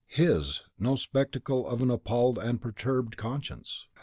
[0.07, 3.85] His, no spectacle of an appalled and perturbed conscience!